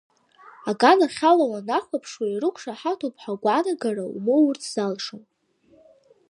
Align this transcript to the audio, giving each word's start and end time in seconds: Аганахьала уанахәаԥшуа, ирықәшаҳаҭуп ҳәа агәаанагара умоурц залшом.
Аганахьала 0.69 1.45
уанахәаԥшуа, 1.51 2.25
ирықәшаҳаҭуп 2.27 3.15
ҳәа 3.21 3.31
агәаанагара 3.35 4.05
умоурц 4.15 4.63
залшом. 4.73 5.23